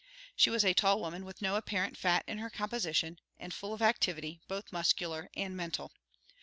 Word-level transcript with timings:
She 0.35 0.49
was 0.49 0.65
a 0.65 0.73
tall 0.73 0.99
woman 0.99 1.25
with 1.25 1.43
no 1.43 1.55
apparent 1.57 1.95
fat 1.95 2.23
in 2.27 2.39
her 2.39 2.49
composition, 2.49 3.19
and 3.37 3.53
full 3.53 3.71
of 3.71 3.83
activity, 3.83 4.41
both 4.47 4.73
muscular 4.73 5.29
and 5.35 5.55
mental. 5.55 5.91